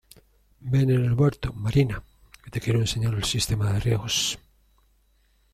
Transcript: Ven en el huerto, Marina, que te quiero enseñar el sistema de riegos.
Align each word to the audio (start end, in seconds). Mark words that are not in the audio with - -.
Ven 0.61 0.89
en 0.89 1.05
el 1.05 1.13
huerto, 1.13 1.53
Marina, 1.53 2.01
que 2.43 2.49
te 2.49 2.59
quiero 2.59 2.79
enseñar 2.79 3.13
el 3.13 3.23
sistema 3.23 3.71
de 3.71 3.79
riegos. 3.81 4.39